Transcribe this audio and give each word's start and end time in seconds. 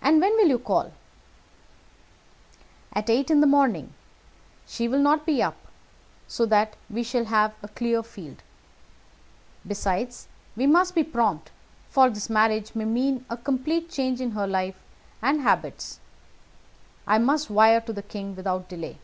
"And 0.00 0.20
when 0.20 0.36
will 0.36 0.46
you 0.46 0.60
call?" 0.60 0.92
"At 2.92 3.10
eight 3.10 3.28
in 3.28 3.40
the 3.40 3.46
morning. 3.48 3.92
She 4.68 4.86
will 4.86 5.00
not 5.00 5.26
be 5.26 5.42
up, 5.42 5.56
so 6.28 6.46
that 6.46 6.76
we 6.88 7.02
shall 7.02 7.24
have 7.24 7.52
a 7.60 7.66
clear 7.66 8.04
field. 8.04 8.44
Besides, 9.66 10.28
we 10.54 10.68
must 10.68 10.94
be 10.94 11.02
prompt, 11.02 11.50
for 11.88 12.08
this 12.08 12.30
marriage 12.30 12.72
may 12.76 12.84
mean 12.84 13.26
a 13.28 13.36
complete 13.36 13.90
change 13.90 14.20
in 14.20 14.30
her 14.30 14.46
life 14.46 14.78
and 15.20 15.40
habits. 15.40 15.98
I 17.04 17.18
must 17.18 17.50
wire 17.50 17.80
to 17.80 17.92
the 17.92 18.04
king 18.04 18.36
without 18.36 18.68
delay." 18.68 18.96